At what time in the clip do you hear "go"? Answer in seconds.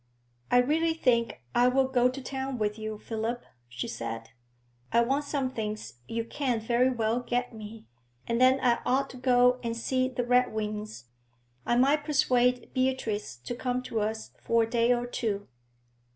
1.87-2.09, 9.17-9.59